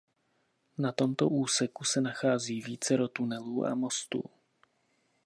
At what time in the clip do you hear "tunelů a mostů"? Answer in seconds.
3.07-4.23